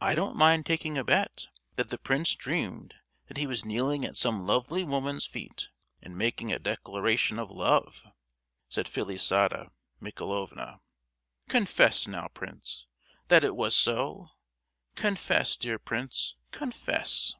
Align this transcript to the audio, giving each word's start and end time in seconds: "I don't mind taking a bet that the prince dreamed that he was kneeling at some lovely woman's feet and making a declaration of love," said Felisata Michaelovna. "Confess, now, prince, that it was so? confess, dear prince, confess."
"I 0.00 0.16
don't 0.16 0.34
mind 0.34 0.66
taking 0.66 0.98
a 0.98 1.04
bet 1.04 1.46
that 1.76 1.90
the 1.90 1.96
prince 1.98 2.34
dreamed 2.34 2.94
that 3.28 3.36
he 3.36 3.46
was 3.46 3.64
kneeling 3.64 4.04
at 4.04 4.16
some 4.16 4.44
lovely 4.48 4.82
woman's 4.82 5.26
feet 5.26 5.68
and 6.02 6.18
making 6.18 6.50
a 6.52 6.58
declaration 6.58 7.38
of 7.38 7.48
love," 7.48 8.04
said 8.68 8.88
Felisata 8.88 9.70
Michaelovna. 10.00 10.80
"Confess, 11.48 12.08
now, 12.08 12.26
prince, 12.34 12.88
that 13.28 13.44
it 13.44 13.54
was 13.54 13.76
so? 13.76 14.30
confess, 14.96 15.56
dear 15.56 15.78
prince, 15.78 16.34
confess." 16.50 17.36